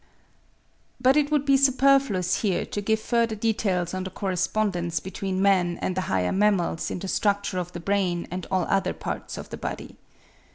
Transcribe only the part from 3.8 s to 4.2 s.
on the